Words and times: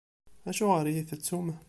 Acuɣeṛ 0.49 0.85
i 0.87 0.91
iyi-tettum? 0.93 1.47